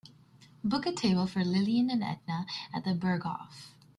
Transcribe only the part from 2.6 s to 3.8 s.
at The Berghoff